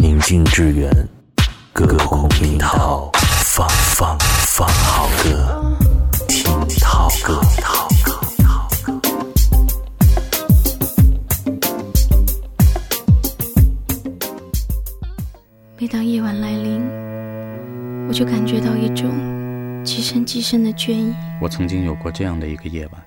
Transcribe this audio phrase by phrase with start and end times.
[0.00, 0.90] 宁静致远，
[1.74, 3.10] 隔空听涛，
[3.44, 5.76] 放放放好歌，
[6.26, 6.50] 听
[6.80, 7.38] 涛歌。
[15.78, 16.80] 每当夜晚来临，
[18.08, 19.10] 我就感觉到一种
[19.84, 21.14] 极深极深的倦意。
[21.42, 23.02] 我曾经有过这样的一个夜晚，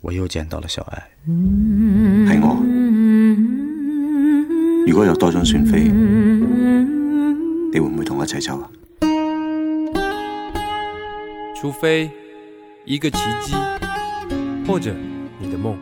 [0.00, 1.06] 我又见到了小爱。
[1.28, 2.85] 係我。
[4.86, 5.80] 如果有多張船飛，
[7.72, 8.70] 你會唔會同我一齊走啊？
[11.60, 12.08] 除非
[12.84, 13.56] 一個奇蹟，
[14.64, 14.94] 或者
[15.40, 15.74] 你的夢。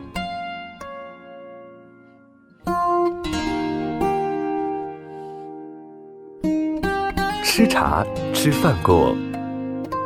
[7.43, 9.15] 吃茶吃饭过，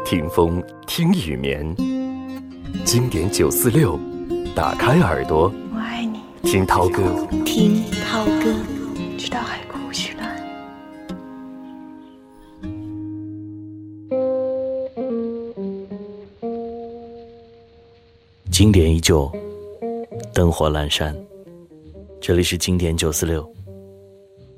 [0.06, 1.74] 听风听雨眠。
[2.84, 3.98] 经典九四六，
[4.54, 7.26] 打开耳朵，我爱你，听涛歌。
[7.46, 8.54] 听涛歌，
[19.10, 19.28] 旧，
[20.36, 21.18] 灯火阑珊。
[22.22, 23.44] 这里是经典九四六，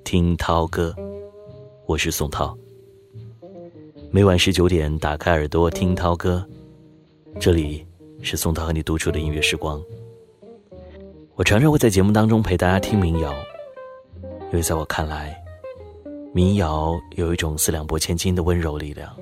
[0.03, 0.93] 听涛歌，
[1.85, 2.53] 我是宋涛。
[4.11, 6.45] 每晚十九点，打开耳朵听涛歌，
[7.39, 7.87] 这里
[8.21, 9.81] 是宋涛和你独处的音乐时光。
[11.35, 13.33] 我常常会在节目当中陪大家听民谣，
[14.51, 15.33] 因为在我看来，
[16.33, 19.15] 民谣有一种四两拨千斤的温柔力量，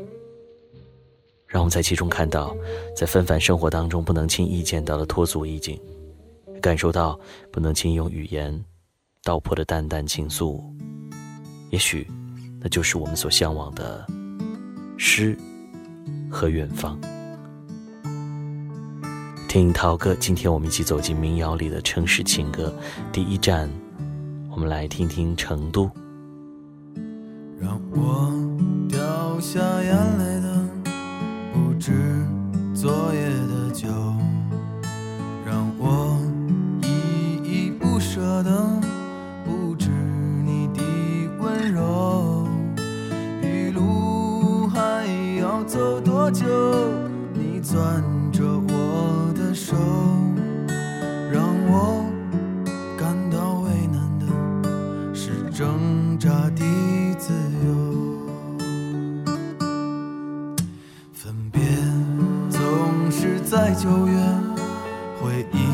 [1.50, 2.55] 让我们在其中看到，
[2.95, 5.81] 在纷繁生活当中不能轻易见到的脱俗意境，
[6.61, 7.19] 感受到
[7.52, 8.64] 不能轻易用语言
[9.23, 10.61] 道破的淡淡情愫。
[11.72, 12.08] 也许，
[12.61, 14.06] 那就是我们所向往的
[14.95, 15.36] 诗
[16.30, 17.00] 和远方。
[19.47, 22.72] 听涛哥，今天我们一起走进民谣里的城市情歌。
[23.11, 23.67] 第一站，
[24.52, 25.89] 我们来听听成都。
[27.59, 28.31] 让我
[28.88, 30.28] 掉下眼泪
[31.79, 31.94] 的不止
[32.73, 33.88] 昨夜的酒，
[35.45, 36.19] 让我
[36.84, 38.51] 依依不舍的
[39.45, 39.90] 不止
[40.44, 40.81] 你的
[41.40, 42.45] 温柔。
[43.41, 45.07] 一路还
[45.40, 46.45] 要走多久？
[47.34, 48.03] 你攥
[48.34, 49.78] 着我的手，
[51.31, 52.09] 让我
[63.49, 64.13] 在九月，
[65.19, 65.69] 回忆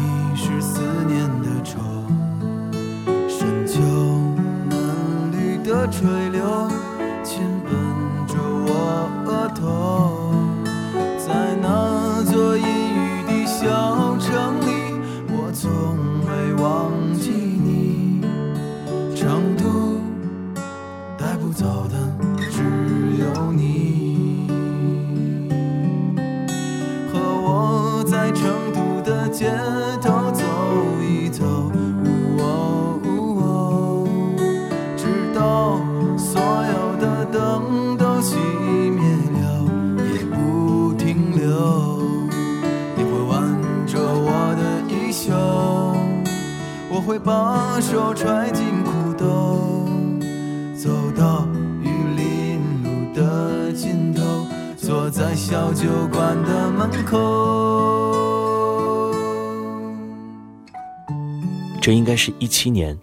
[62.65, 62.99] 七年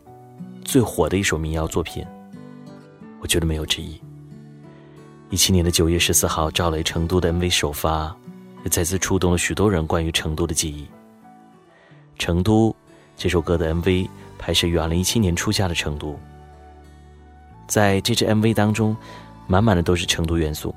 [0.65, 2.05] 最火的一首民谣作品，
[3.21, 4.03] 我觉得没有之一。
[5.31, 8.13] 一七年的九月十四号，赵雷成都的 MV 首发，
[8.65, 10.89] 也再次触动了许多人关于成都的记忆。
[12.19, 12.75] 成都
[13.17, 16.19] 这首歌的 MV 拍摄于二零一七年初夏的成都，
[17.69, 18.97] 在这支 MV 当中，
[19.47, 20.75] 满满的都是成都元素。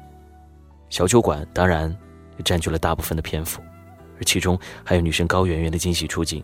[0.92, 1.90] 小酒馆当然
[2.38, 3.64] 也占据了大部分的篇幅，
[4.20, 6.44] 而其中还有女神高圆圆的惊喜出镜。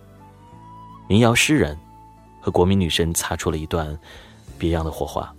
[1.07, 1.77] 民谣诗人
[2.41, 3.97] 和国民女神擦出了一段
[4.57, 5.33] 别样的火花。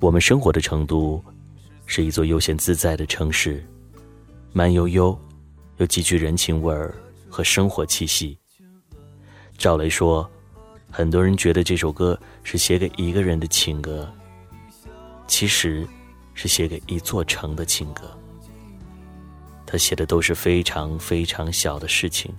[0.00, 1.22] 我们生活的成都，
[1.86, 3.64] 是一座悠闲自在的城市，
[4.52, 5.18] 慢悠悠，
[5.78, 6.94] 又极具人情味儿
[7.28, 8.38] 和生活气息。
[9.56, 10.28] 赵雷说，
[10.90, 14.08] 很多人觉得这首歌是写给一个人的情歌，
[15.26, 15.86] 其实
[16.34, 18.02] 是写给一座城的情歌。
[19.66, 22.32] 他写的都是非常非常小的事情。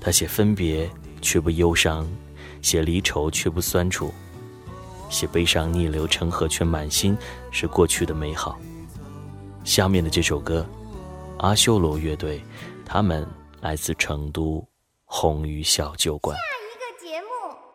[0.00, 0.88] 他写分别
[1.20, 2.06] 却不忧伤，
[2.62, 4.12] 写离愁却不酸楚，
[5.10, 7.16] 写悲伤逆流成河却满心
[7.50, 8.58] 是过去的美好。
[9.64, 10.66] 下面的这首歌，
[11.38, 12.42] 阿修罗乐队，
[12.84, 13.26] 他们
[13.60, 14.66] 来自成都
[15.04, 16.36] 红鱼小酒馆。
[16.36, 17.28] 下一个节目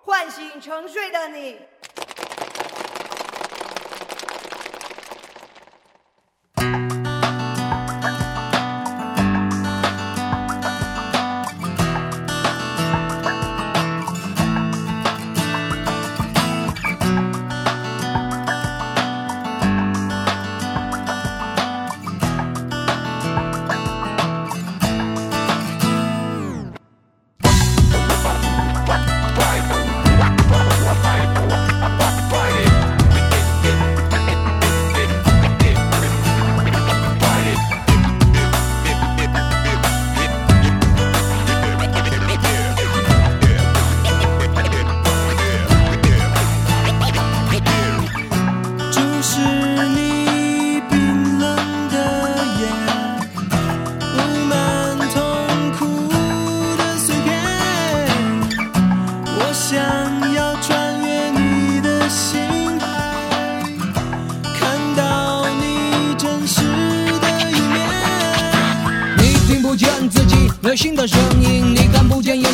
[0.04, 1.58] 唤醒沉睡的你。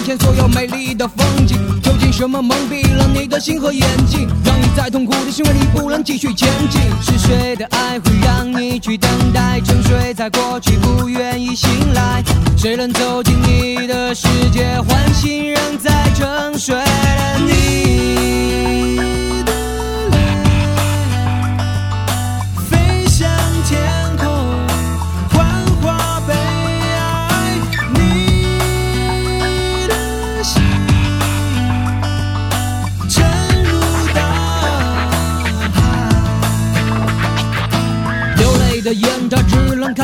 [0.10, 1.56] 前所有美丽的风景。
[1.84, 6.82] 究竟什么蒙蔽了你的心和眼睛，让你在痛苦的深渊里不能继续前进？
[7.00, 12.24] 是谁的爱会让你去等待，沉睡在过去，不愿意醒来？
[12.58, 16.76] 谁能走进你的世界，唤醒仍在沉睡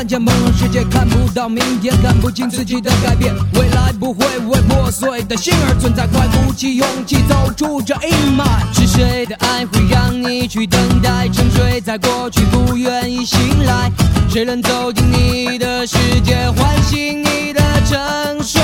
[0.05, 3.33] 看见朦胧世界，看不到明天，看不清自己的改变。
[3.55, 8.45] 未来不会为破碎的心而存在，快鼓起勇气走出这阴霾。
[8.71, 13.91] 是谁的爱会让你去等待，沉睡在过去，不愿意醒来？
[14.29, 18.61] 谁能走进你的世界，唤醒你的沉睡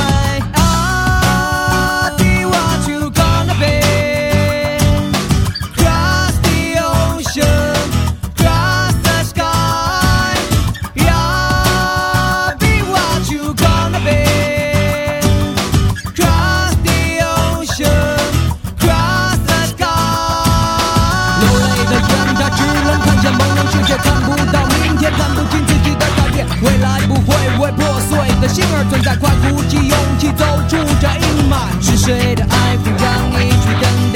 [23.92, 26.48] 我，看不到明天，看不清自己的改变。
[26.62, 31.54] 未来不会为破碎的心而存在，快鼓起勇气走出这阴霾。
[31.82, 34.11] 是谁的爱会让你去等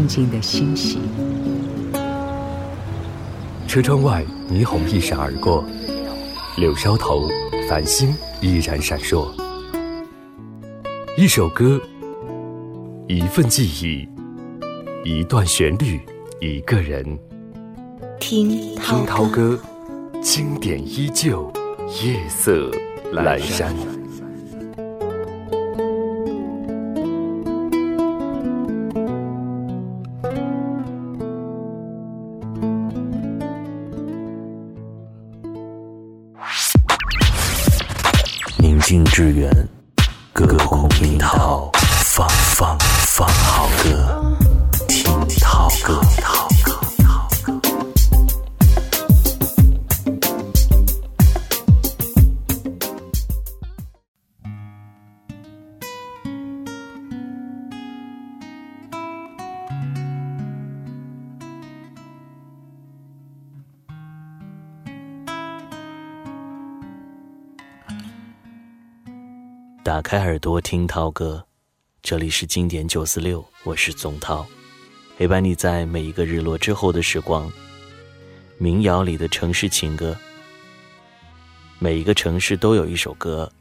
[0.00, 0.98] 静静的欣喜。
[3.68, 5.62] 车窗外，霓虹一闪而过，
[6.56, 7.28] 柳梢头，
[7.68, 9.28] 繁星依然闪烁。
[11.18, 11.78] 一首歌，
[13.08, 14.08] 一份记忆，
[15.04, 16.00] 一段旋律，
[16.40, 17.04] 一个人。
[18.18, 19.58] 听听涛歌，
[20.22, 21.52] 经典依旧，
[22.02, 22.70] 夜色
[23.12, 23.74] 阑珊。
[70.00, 71.44] 打开耳朵听涛歌，
[72.00, 74.46] 这里是经典九四六，我是宗涛，
[75.18, 77.52] 陪伴你在每一个日落之后的时光。
[78.56, 80.16] 民谣里的城市情歌，
[81.78, 83.52] 每一个城市都有一首歌，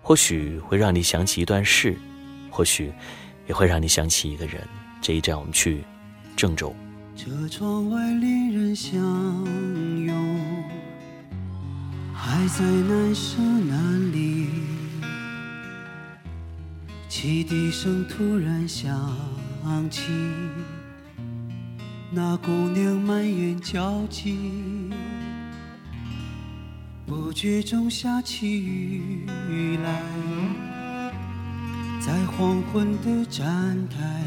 [0.00, 1.98] 或许会让你想起一段事，
[2.48, 2.92] 或许
[3.48, 4.62] 也会让你想起一个人。
[5.02, 5.82] 这一站我们去
[6.36, 6.72] 郑州。
[7.16, 8.94] 这窗外恋人相
[10.06, 10.40] 拥，
[12.14, 14.46] 还在难舍难离。
[17.10, 18.88] 汽笛声突然响
[19.90, 20.12] 起，
[22.12, 24.88] 那姑娘满眼焦急，
[27.04, 29.26] 不觉中下起雨
[29.82, 30.02] 来，
[31.98, 34.22] 在黄昏的站台，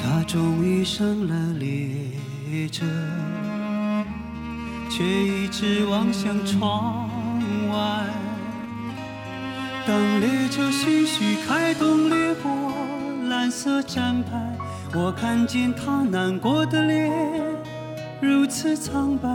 [0.00, 2.86] 她终于上了列车，
[4.88, 7.03] 却一直望向窗。
[9.86, 12.50] 当列车徐徐开动，掠过
[13.28, 14.56] 蓝色站牌，
[14.94, 17.12] 我看见他难过的脸
[18.18, 19.28] 如此苍白，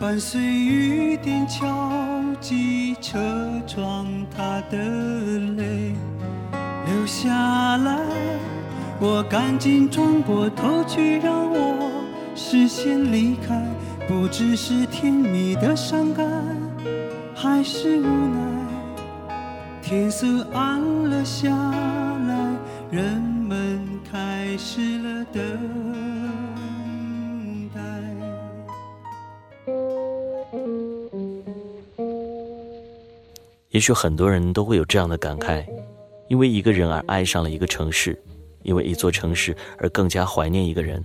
[0.00, 3.20] 伴随雨点敲击车
[3.68, 4.06] 窗，
[4.36, 4.78] 他的
[5.56, 5.94] 泪
[6.84, 8.00] 流下来，
[8.98, 11.88] 我赶紧转过头去，让我
[12.34, 13.64] 视线离开，
[14.08, 16.26] 不知是甜蜜的伤感，
[17.32, 18.53] 还是无奈。
[19.94, 22.56] 天色暗了下来，
[22.90, 25.40] 人们开始了等
[27.72, 27.80] 待。
[33.70, 35.64] 也许很多人都会有这样的感慨：
[36.26, 38.20] 因为一个人而爱上了一个城市，
[38.64, 41.00] 因为一座城市而更加怀念一个人。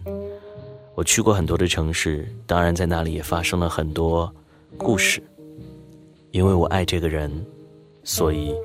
[0.96, 4.34] 我去过很多的城市，当然在那里也发生了很多
[4.80, 5.22] 故事。
[6.32, 7.46] 因为我爱这个人，
[8.04, 8.56] 所以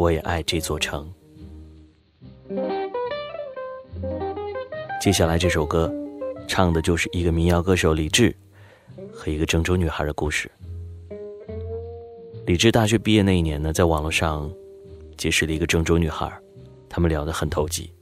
[0.00, 1.12] 我也爱这座城。
[4.98, 5.92] 接下来这首歌，
[6.48, 8.34] 唱的就是一个民谣歌手李志
[9.12, 10.50] 和一个郑州女孩的故事。
[12.46, 14.50] 李志大学毕业那一年呢，在网络上
[15.18, 16.32] 结识了一个郑州女孩，
[16.88, 17.92] 他们聊得很投机。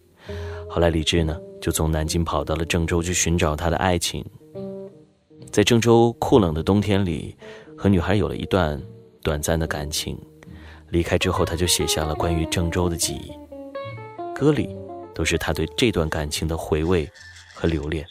[0.71, 4.25] 后来李志呢，就从南京跑到了郑州去寻找他的爱情。
[5.51, 7.37] 在郑州酷冷的冬天里，
[7.77, 8.81] 和女孩有了一段
[9.21, 10.17] 短暂的感情。
[10.91, 13.33] 离开之后，他就写下了关于郑州的记忆，
[14.35, 14.75] 歌里
[15.15, 17.11] 都是他对这段感情的回味
[17.55, 18.07] 和留恋。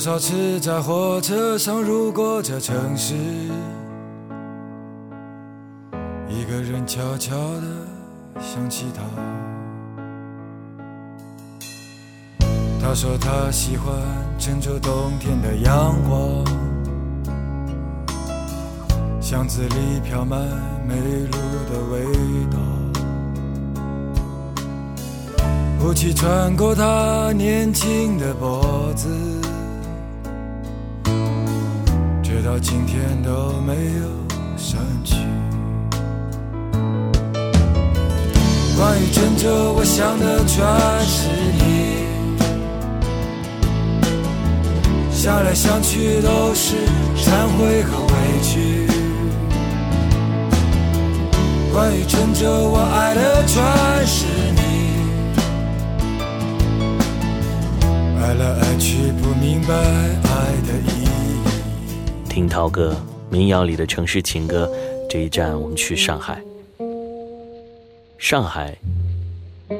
[0.00, 3.14] 多少次在火车上路过这城市，
[6.26, 7.66] 一个人悄悄地
[8.40, 9.02] 想起他。
[12.80, 13.94] 他说他喜欢
[14.38, 16.46] 郑州冬天的阳光。
[19.20, 20.40] 巷子里飘满
[20.88, 20.94] 煤
[21.26, 21.32] 炉
[21.68, 22.06] 的味
[22.50, 22.58] 道，
[25.84, 29.06] 雾气穿过他年轻的脖子，
[32.50, 34.08] 到今天都没有
[34.56, 35.14] 散去。
[38.76, 40.58] 关于郑州，我想的全
[41.06, 41.28] 是
[41.60, 41.60] 你。
[45.12, 46.74] 想来想去都是
[47.18, 48.88] 忏悔和委屈。
[51.72, 53.62] 关于撑着我爱的全
[54.08, 54.26] 是
[54.56, 54.60] 你，
[58.20, 60.28] 爱来爱去不明白爱
[60.66, 60.89] 的意。
[62.30, 62.96] 听涛哥
[63.28, 64.70] 民谣里的城市情歌，
[65.10, 66.40] 这一站我们去上海。
[68.18, 68.78] 上海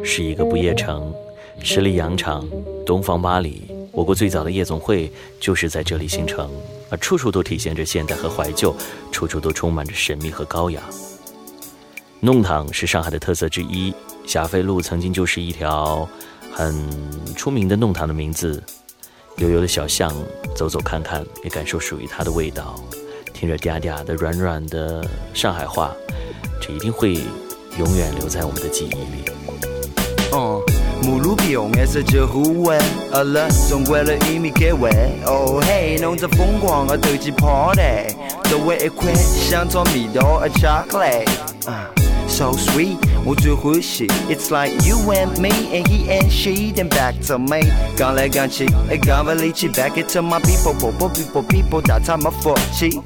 [0.02, 1.14] 是一个不夜城，
[1.62, 2.45] 十里洋场、
[2.85, 6.50] 东方巴黎，我国最早的夜总会就是在这里形成，
[6.90, 8.75] 而处处都体现着现代和怀旧，
[9.12, 10.83] 处处都充满着神秘和高雅。
[12.19, 13.95] 弄堂是上海的特色之一，
[14.26, 16.07] 霞飞路曾经就是一条
[16.50, 16.75] 很
[17.37, 18.61] 出名的弄堂的名字。
[19.41, 20.13] 悠悠的小巷，
[20.55, 22.79] 走走看看，也感受属于它的味道。
[23.33, 25.93] 听着嗲嗲的、软软的上海话，
[26.61, 27.15] 这一定会
[27.79, 29.25] 永远留在我们的记忆里。
[30.33, 30.61] 嗯，
[31.03, 32.79] 马路边红颜色救护湾，
[33.13, 34.91] 阿拉总归了一米开外。
[35.25, 41.25] 哦嘿，弄着疯狂的斗鸡 party，周围一块香草味道的巧克力。
[42.41, 44.07] So sweet，我最欢喜。
[44.31, 47.71] It's like you and me and he and she then back to me。
[47.99, 48.67] 讲来讲去，
[49.03, 52.99] 讲不离去，back it to my people people people people，大他妈福气。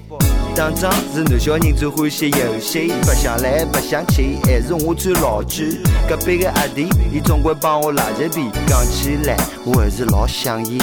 [0.54, 5.80] 当仗是男小人最欢喜游戏，白相来白相去，还是我最老句。
[6.08, 8.48] 隔壁个阿弟，伊总归帮我拉着皮。
[8.68, 10.80] 讲起来，我还是老想伊。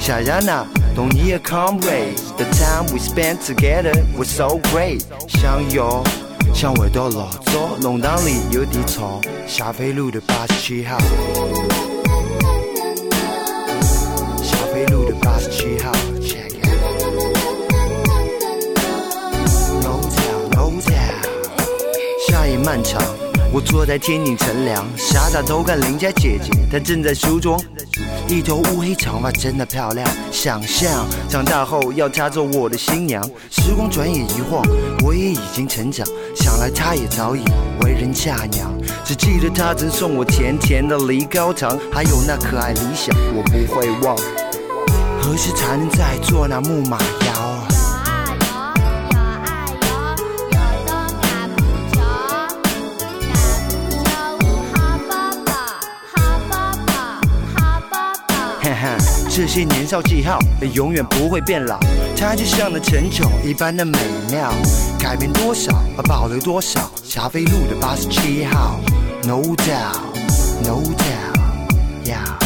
[0.00, 2.16] 想想那童年的 comrade。
[2.36, 5.02] The time we spent together was so great。
[5.28, 6.02] 想要。
[6.54, 10.96] 想回到老早，弄堂里有点吵，霞飞路的八十七号。
[14.40, 15.90] 霞飞路的八十七号。
[19.82, 21.28] No doubt, no doubt。
[22.28, 23.02] 夏夜漫长，
[23.52, 27.60] 我坐在天井乘凉，傻傻偷看邻家姐姐，她正在梳妆。
[28.26, 33.22] 一头乌黑长发真的漂亮，想象长大后要她做我的新娘。
[33.50, 34.62] 时光转眼一晃，
[35.04, 37.44] 我也已经成长，想来她也早已
[37.82, 38.72] 为人嫁娘。
[39.04, 44.16] 只记得她曾送我甜甜的梨膏糖，还有那可爱理想，我不会忘。
[45.20, 46.98] 何时才能再做那木马
[59.36, 61.76] 这些年少记号也永远不会变老，
[62.16, 63.98] 它就像那陈酒一般的美
[64.30, 64.52] 妙。
[64.96, 65.72] 改变多少，
[66.04, 66.88] 保留多少。
[67.02, 68.78] 霞飞路的八十七号
[69.24, 72.43] ，No doubt，No doubt，Yeah。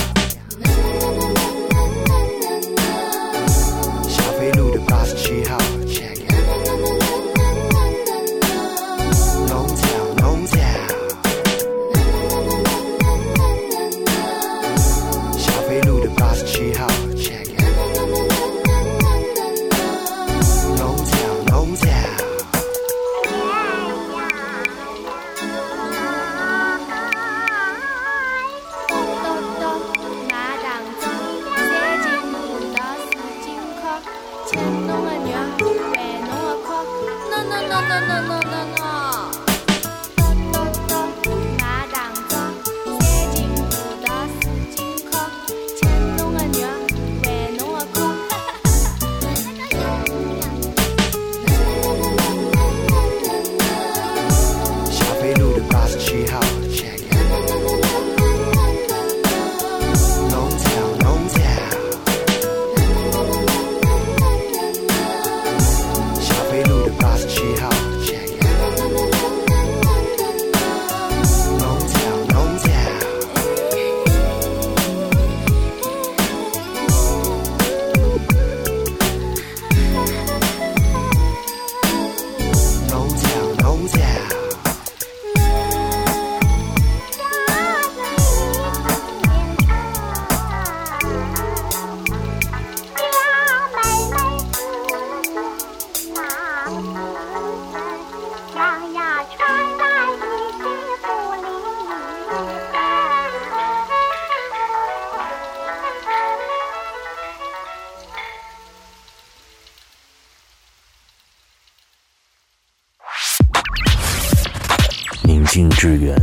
[115.59, 116.17] 静致远，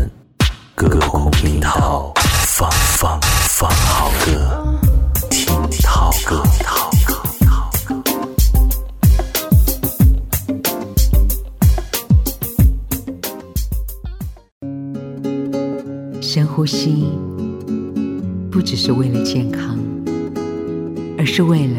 [0.76, 2.10] 歌红听涛，
[2.48, 4.74] 放放放好歌，
[5.30, 6.41] 听涛歌。
[16.21, 17.04] 深呼吸，
[18.50, 19.78] 不只是为了健康，
[21.17, 21.78] 而而是为了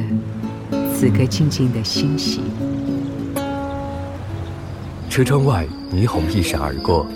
[0.92, 2.40] 此刻静静的欣喜。
[5.09, 5.64] 车窗外，
[5.95, 7.07] 霓虹一闪而过，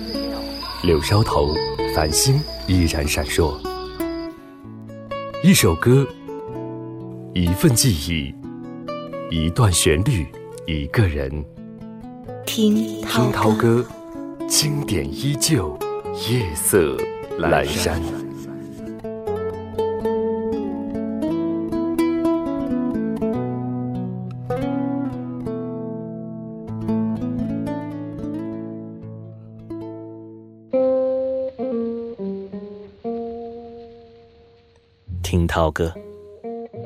[0.82, 1.54] 柳梢头，
[1.94, 3.54] 繁星依然闪烁。
[5.44, 6.06] 一首歌，
[7.34, 8.34] 一份记忆，
[9.30, 10.26] 一段旋律，
[10.66, 11.44] 一个人。
[12.46, 13.84] 听涛歌，
[14.48, 15.78] 经典依旧，
[16.30, 16.96] 夜色
[17.38, 18.00] 阑珊。
[35.70, 35.92] 歌，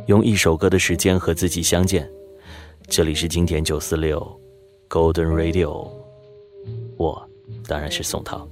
[0.07, 2.11] 用一首歌的时间和自己相见。
[2.89, 4.21] 这里是经典九四六
[4.89, 5.89] ，Golden Radio。
[6.97, 7.29] 我
[7.67, 8.47] 当然是宋涛，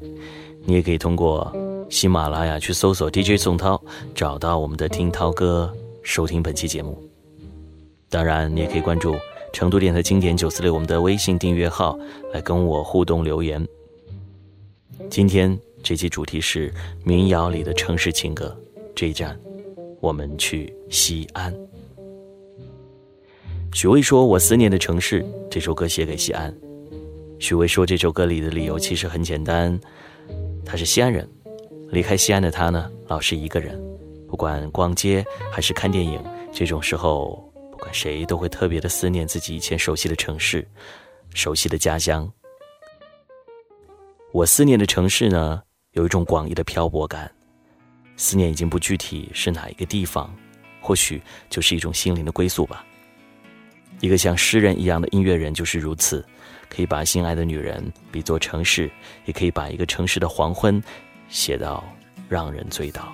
[0.64, 1.54] 你也可以通过
[1.88, 3.80] 喜马拉雅去搜索 DJ 宋涛，
[4.14, 7.00] 找到我们的听涛歌，收听本期节目。
[8.08, 9.14] 当然，你也可以关注
[9.52, 11.98] 成都电台经典九四六我们的微信订阅号，
[12.32, 13.66] 来跟我互动留言。
[15.08, 16.72] 今天这期主题是
[17.04, 18.54] 民谣里的城市情歌，
[18.94, 19.38] 这一站。
[20.02, 21.56] 我们去西安。
[23.72, 26.52] 许巍说：“我思念的城市。”这首歌写给西安。
[27.38, 29.80] 许巍说：“这首歌里的理由其实很简单，
[30.66, 31.26] 他是西安人。
[31.90, 33.80] 离开西安的他呢，老是一个人。
[34.26, 36.20] 不管逛街还是看电影，
[36.52, 37.36] 这种时候，
[37.70, 40.66] 不管谁都会特别的思念自己以前熟悉的城市，
[41.32, 42.28] 熟悉的家乡。
[44.32, 45.62] 我思念的城市呢，
[45.92, 47.32] 有一种广义的漂泊感。”
[48.22, 50.32] 思念已经不具体是哪一个地方，
[50.80, 52.86] 或许就是一种心灵的归宿吧。
[54.00, 56.24] 一个像诗人一样的音乐人就是如此，
[56.68, 58.88] 可以把心爱的女人比作城市，
[59.24, 60.80] 也可以把一个城市的黄昏
[61.28, 61.82] 写到
[62.28, 63.12] 让人醉倒。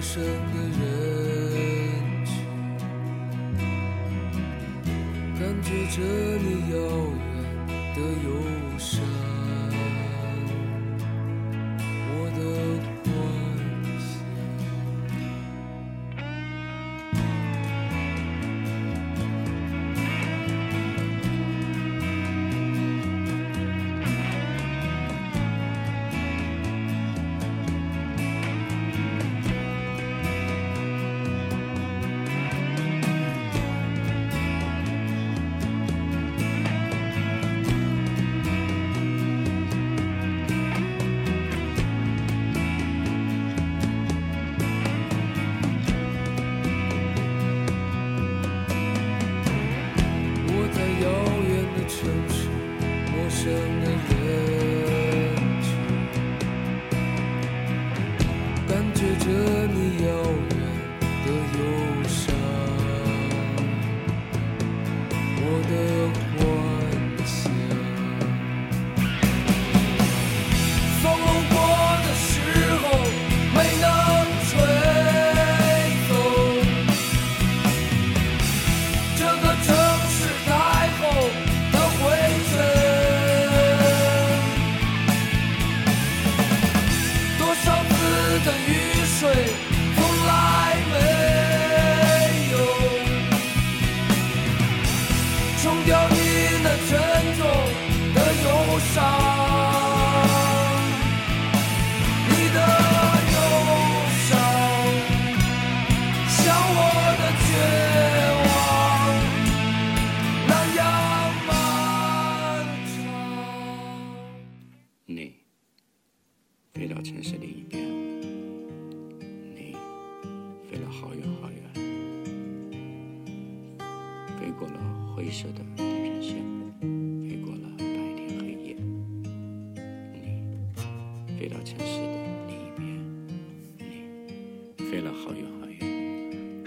[0.00, 0.80] 陌生的人
[2.24, 2.32] 群
[5.38, 6.00] 感觉着
[6.38, 6.76] 你遥
[7.18, 7.36] 远
[7.94, 8.28] 的忧
[8.78, 9.29] 伤。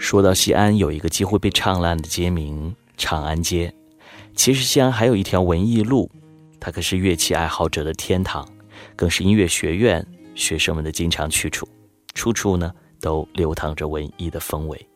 [0.04, 3.72] 说到西安，有一个几乎被唱烂的街名——长安街。
[4.34, 6.10] 其实西安还有一条文艺路，
[6.60, 8.46] 它可是乐器爱好者的天堂，
[8.94, 11.66] 更是音乐学院学生们的经常去处。
[12.12, 14.86] 处处呢都流淌着文艺的风味。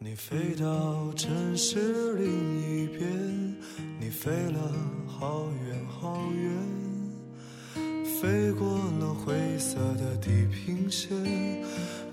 [0.00, 3.56] 你飞到城市另一边，
[4.00, 4.60] 你飞了
[5.06, 11.08] 好远好远，飞过了灰色的地平线，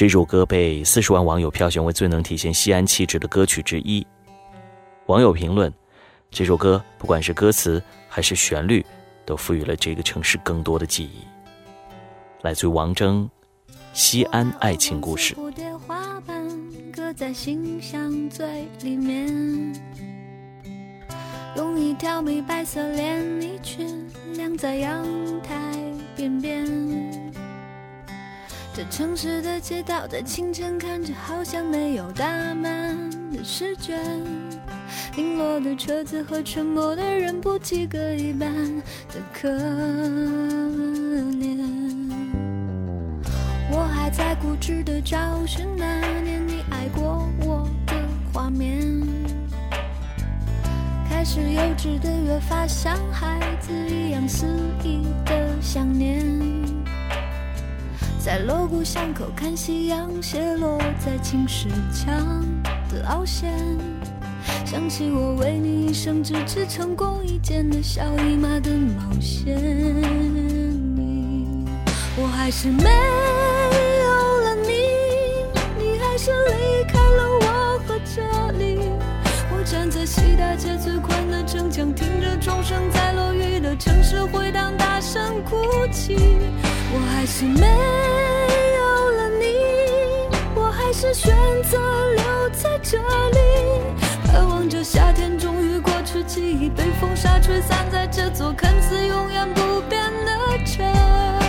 [0.00, 4.06] 这首歌被四十万网友票选为最能体现西安气质的歌曲之一。
[5.08, 5.70] 网友评论：
[6.30, 8.82] 这首歌不管是歌词还是旋律，
[9.26, 11.18] 都赋予了这个城市更多的记忆。
[12.40, 13.24] 来自于王铮，
[13.92, 15.34] 《西安爱情故事》。
[15.38, 16.48] 蝴蝶花瓣
[16.90, 19.28] 搁在心香最里面，
[21.58, 25.04] 用一条米白色连衣裙晾在阳
[25.42, 25.54] 台
[26.16, 26.64] 边边。
[28.80, 32.96] 这城市的街道在清晨看着好像没有打满
[33.30, 34.00] 的试卷，
[35.16, 38.50] 零落的车子和沉默的人不及格一般
[39.12, 39.50] 的可
[41.34, 41.58] 怜。
[43.70, 47.94] 我还在固执的找寻那年你爱过我的
[48.32, 48.80] 画面，
[51.06, 54.46] 开始幼稚的越发像孩子一样肆
[54.82, 56.49] 意的想念。
[58.22, 62.44] 在锣鼓巷口看夕阳斜落在青石墙
[62.92, 63.50] 的凹陷，
[64.62, 69.56] 想起我为你一生只织成功一件的小姨妈的冒险。
[72.14, 72.90] 我还是没
[74.04, 74.72] 有了你，
[75.78, 78.20] 你还是离开了我和这
[78.58, 78.80] 里。
[79.50, 85.56] 我站在西大街最宽的城墙，听着钟声在落雨的城市回荡，大声哭
[85.90, 86.18] 泣。
[86.92, 87.66] 我还是没
[88.76, 89.46] 有了你，
[90.56, 91.78] 我还是选择
[92.14, 93.38] 留在这里，
[94.26, 100.32] 盼望着夏天终于过去，记忆被风沙吹散在这座看似永远不变的
[100.66, 101.39] 城。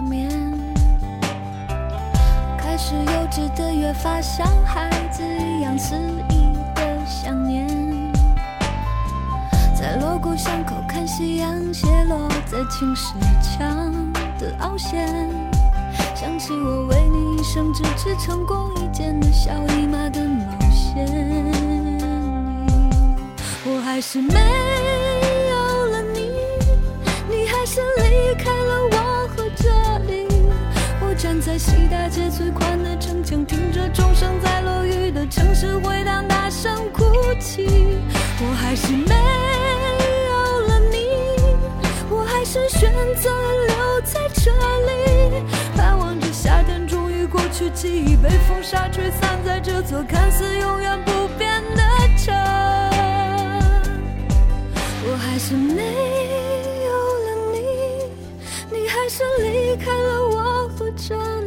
[0.00, 0.30] 画面，
[2.56, 5.94] 开始幼稚的越发像孩子一样肆
[6.30, 7.68] 意的想念，
[9.78, 13.92] 在锣鼓巷口看夕阳斜落在青石墙
[14.38, 15.06] 的凹陷，
[16.14, 21.06] 想起我为你一生只织成功一件的小姨妈的冒险。
[23.66, 24.32] 我还是没
[31.60, 37.04] 西大街最宽的城墙，听着钟声在落雨的城市回荡，大声哭
[37.38, 37.68] 泣。
[38.40, 39.14] 我还是没
[40.24, 40.96] 有了你，
[42.08, 43.28] 我还是选择
[43.66, 44.50] 留在这
[44.86, 45.44] 里，
[45.76, 51.82] 盼望着夏天终于过去，记忆被风沙吹散在这座看似永远不变的
[52.16, 52.34] 城。
[55.04, 55.82] 我还是没
[56.86, 56.90] 有
[57.26, 57.58] 了你，
[58.80, 61.39] 你还是离开了我和这。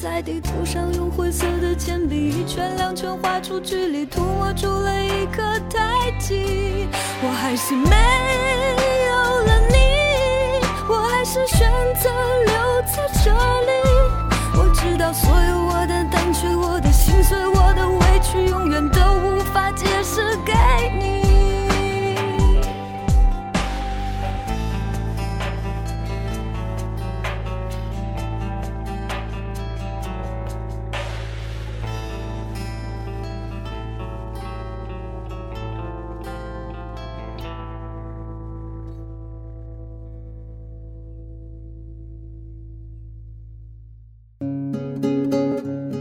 [0.00, 6.88] 在地图上用灰色的铅笔一圈两圈画出距离，涂抹出了一颗胎记。
[7.22, 7.94] 我还是没
[9.06, 9.76] 有了你，
[10.88, 12.08] 我还是选择
[12.46, 13.72] 留在这里。
[14.56, 20.54] 我知道所有我的胆怯，我的心碎，我的委屈，永远都无法解释给
[20.98, 21.29] 你。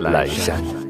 [0.00, 0.87] 阑珊。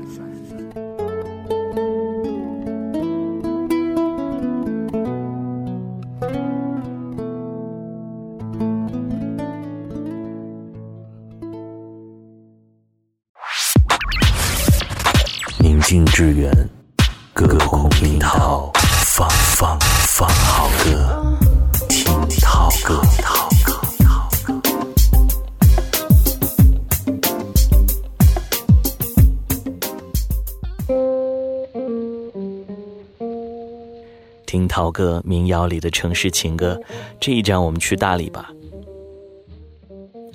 [34.48, 36.80] 听涛哥民谣里的城市情歌，
[37.20, 38.50] 这一站我们去大理吧。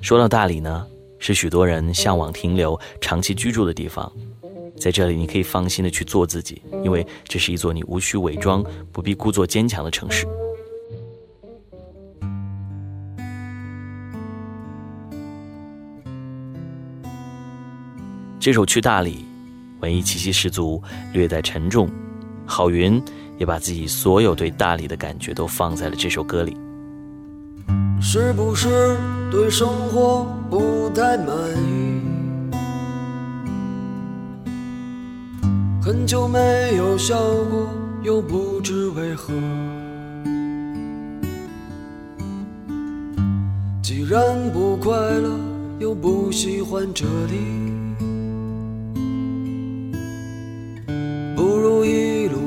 [0.04, 0.86] 说到大理呢，
[1.18, 4.14] 是许多人向往停留、长期居住的地方。
[4.80, 10.28] 在这里，你可以放心的去做自己，因为这是一座你无需伪装、不必故作坚强的城市。
[18.40, 19.26] 这首《去大理》，
[19.82, 20.80] 文艺气息十足，
[21.14, 21.90] 略带沉重。
[22.46, 23.02] 郝云
[23.44, 26.56] 也把自己所有对大理的感觉都放在了这首歌里。
[28.02, 28.96] 是不是
[29.30, 31.28] 对生活不太满
[31.58, 32.00] 意？
[35.82, 36.40] 很久没
[36.78, 37.20] 有笑
[37.52, 37.68] 过，
[38.02, 39.34] 又不知为何。
[43.82, 45.38] 既然不快乐，
[45.80, 47.73] 又不喜欢这里。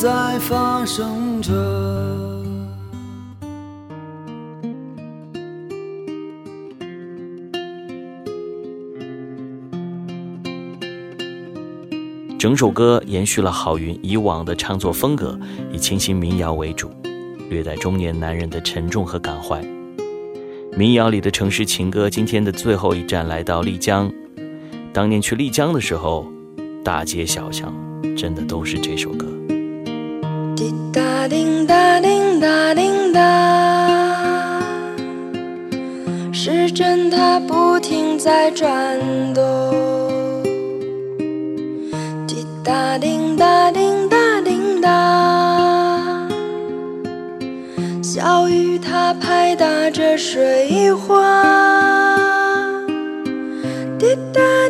[0.00, 1.52] 在发生着。
[12.38, 15.38] 整首歌延续了郝云以往的唱作风格，
[15.70, 16.90] 以清新民谣为主，
[17.50, 19.62] 略带中年男人的沉重和感怀。
[20.78, 24.10] 民谣里的城市情歌，今天的最后一站来到丽江。
[24.94, 26.26] 当年去丽江的时候，
[26.82, 27.70] 大街小巷。
[28.16, 29.26] 真的都是这首歌。
[30.60, 34.60] 滴答叮答叮答叮答，
[36.34, 39.00] 时针它不停在转
[39.32, 39.42] 动。
[42.26, 46.28] 滴答叮答叮答叮答，
[48.02, 51.42] 小雨它拍打着水花。
[53.98, 54.69] 滴答叮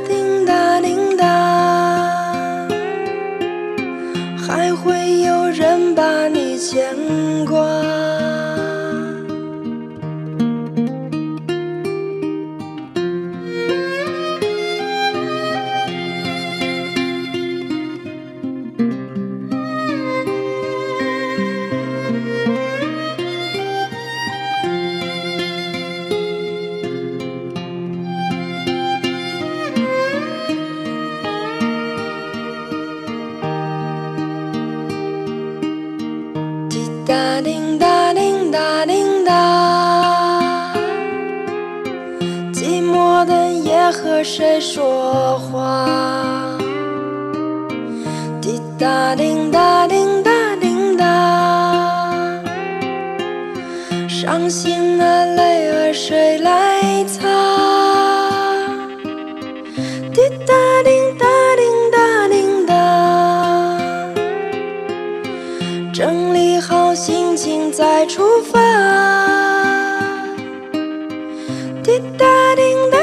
[71.83, 73.01] 滴答滴答。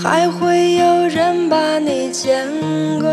[0.00, 2.48] 还会有人把你牵
[3.00, 3.08] 挂。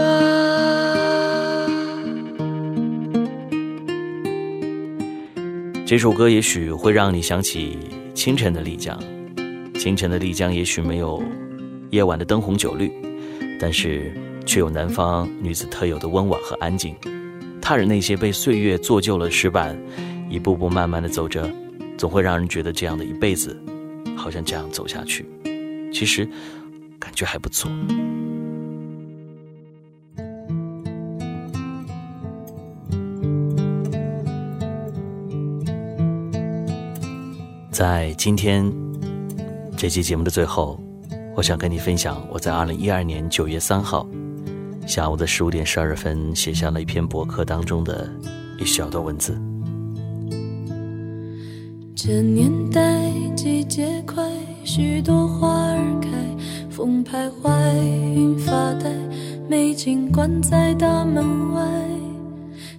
[5.85, 7.77] 这首歌也许会让你想起
[8.13, 8.97] 清晨的丽江，
[9.77, 11.21] 清晨的丽江也许没有
[11.91, 12.91] 夜晚的灯红酒绿，
[13.59, 14.13] 但是
[14.45, 16.95] 却有南方女子特有的温婉和安静。
[17.61, 19.77] 踏着那些被岁月做旧了石板，
[20.29, 21.49] 一步步慢慢的走着，
[21.97, 23.59] 总会让人觉得这样的一辈子，
[24.15, 25.25] 好像这样走下去。
[25.93, 26.27] 其实。
[26.97, 27.69] 感觉还不错。
[37.69, 38.73] 在今天
[39.77, 40.81] 这期节目的最后，
[41.35, 44.07] 我想跟你分享我在二零一二年九月三号
[44.87, 48.09] 下午的十五点十二分写下了一篇博客当中的
[48.57, 49.39] 一小段文字。
[52.07, 54.23] 这年代季节快，
[54.63, 56.09] 许多花儿开。
[56.69, 57.49] 风徘徊，
[58.13, 58.91] 云发呆，
[59.49, 61.63] 美景关在大门外，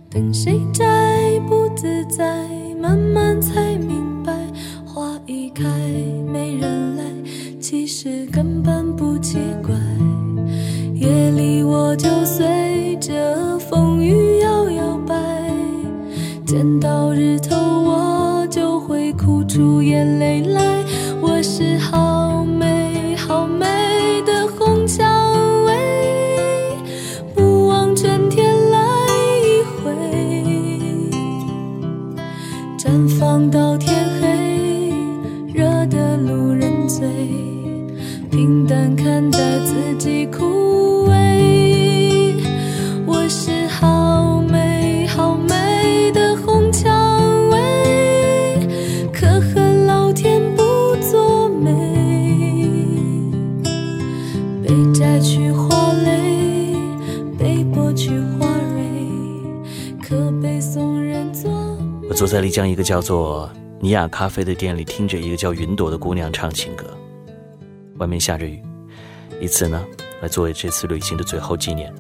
[0.09, 0.85] 等谁摘
[1.49, 2.47] 不自在，
[2.81, 4.33] 慢慢才明白，
[4.87, 5.65] 花一开
[6.33, 7.03] 没人来，
[7.59, 8.76] 其实根本
[62.47, 66.87] 丽江一个叫做尼亚咖啡的店里，听着一个叫云朵的姑娘唱情歌。
[67.97, 68.63] 外面下着雨，
[69.41, 69.85] 以此呢
[70.23, 71.93] 来作为这次旅行的最后纪念。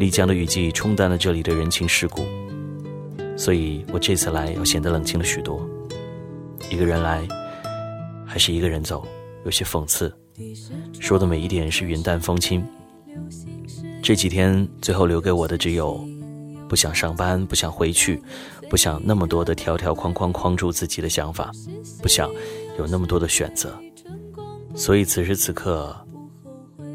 [0.00, 2.22] 丽江的雨季冲淡了这里的人情世故，
[3.36, 5.64] 所以我这次来要显得冷清了许多。
[6.72, 7.24] 一个人来，
[8.26, 9.06] 还是一个人走，
[9.44, 10.12] 有些讽刺。
[10.98, 12.66] 说的每一点是云淡风轻。
[14.02, 16.04] 这几天最后留给我的只有
[16.68, 18.22] 不想上班，不想回去，
[18.68, 21.50] 不想那么多的条条框框框住自己的想法，
[22.02, 22.30] 不想
[22.78, 23.76] 有那么多的选择。
[24.74, 25.96] 所以此时此刻，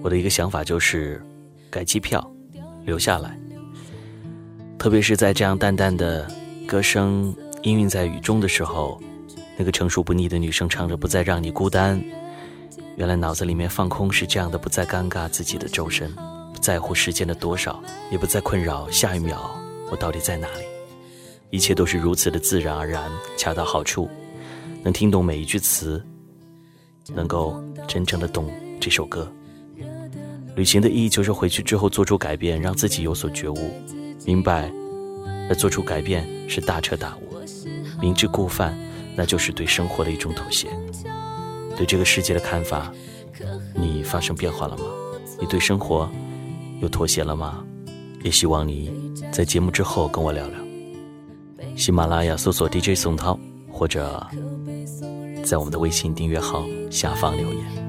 [0.02, 1.22] 我的一个想法就是
[1.70, 2.26] 改机票，
[2.86, 3.38] 留下来。
[4.78, 6.30] 特别是在这样淡淡的
[6.68, 9.02] 歌声氤氲在雨中的时候，
[9.58, 12.02] 那个成熟不腻的女生唱着“不再让你孤单”。
[12.96, 16.14] 原来脑子里面放空是这样的，不再尴尬自己的周身，
[16.54, 19.58] 不在乎时间的多少，也不再困扰下一秒
[19.94, 20.66] 我到底在哪里，
[21.52, 24.10] 一切都是如此的自然而然，恰到好处，
[24.82, 26.04] 能听懂每一句词，
[27.14, 29.32] 能够真正的懂这首歌。
[30.56, 33.70] 旅行的意义就是回去之后做出改变，让自己有所觉悟，
[34.26, 34.74] 明白，
[35.48, 37.38] 而做出改变是大彻大悟，
[38.02, 38.76] 明知故犯，
[39.16, 40.70] 那就是对生活的一种妥协。
[41.78, 42.92] 对这个世界的看法，
[43.76, 44.86] 你发生变化了吗？
[45.40, 46.10] 你对生活
[46.82, 47.64] 有妥协了吗？
[48.24, 49.03] 也希望你
[49.34, 50.58] 在节目之后跟我聊聊。
[51.76, 53.38] 喜马拉雅搜索 DJ 宋涛。
[53.74, 54.26] 或者
[55.44, 57.83] 在我们的微信订阅号下方留言。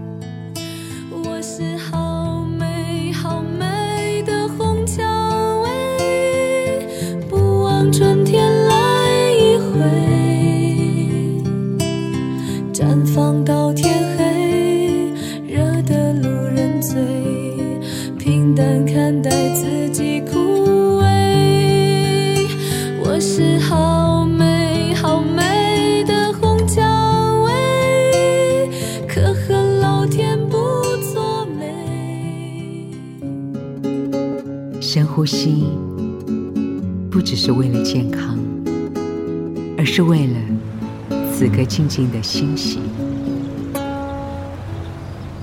[41.74, 42.78] 静静的欣喜。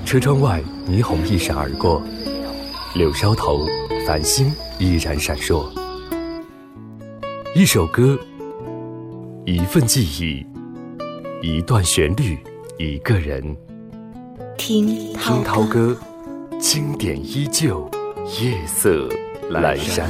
[0.06, 2.02] 车窗外，霓虹一闪而过，
[2.96, 3.68] 柳梢头，
[4.08, 5.70] 繁星依然闪烁。
[7.54, 8.18] 一首歌，
[9.46, 10.46] 一份记忆，
[11.46, 12.38] 一段旋律，
[12.78, 13.44] 一个人。
[14.58, 15.98] 听听涛歌，
[16.62, 17.92] 经典依旧，
[18.42, 19.10] 夜色
[19.50, 20.10] 阑珊。